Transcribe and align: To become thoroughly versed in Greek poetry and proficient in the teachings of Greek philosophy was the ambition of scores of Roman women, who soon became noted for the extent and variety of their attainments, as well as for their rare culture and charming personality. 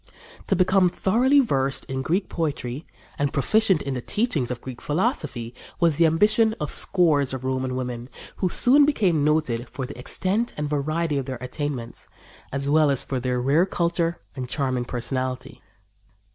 To 0.47 0.55
become 0.55 0.89
thoroughly 0.89 1.39
versed 1.41 1.85
in 1.85 2.01
Greek 2.01 2.27
poetry 2.27 2.83
and 3.19 3.31
proficient 3.31 3.83
in 3.83 3.93
the 3.93 4.01
teachings 4.01 4.49
of 4.49 4.59
Greek 4.59 4.81
philosophy 4.81 5.53
was 5.79 5.97
the 5.97 6.07
ambition 6.07 6.55
of 6.59 6.71
scores 6.73 7.35
of 7.35 7.43
Roman 7.43 7.75
women, 7.75 8.09
who 8.37 8.49
soon 8.49 8.83
became 8.83 9.23
noted 9.23 9.69
for 9.69 9.85
the 9.85 9.99
extent 9.99 10.53
and 10.57 10.67
variety 10.67 11.19
of 11.19 11.27
their 11.27 11.37
attainments, 11.39 12.07
as 12.51 12.67
well 12.67 12.89
as 12.89 13.03
for 13.03 13.19
their 13.19 13.39
rare 13.39 13.67
culture 13.67 14.17
and 14.35 14.49
charming 14.49 14.85
personality. 14.85 15.61